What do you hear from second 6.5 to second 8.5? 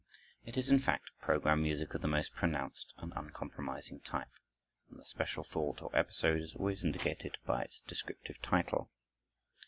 always indicated by its descriptive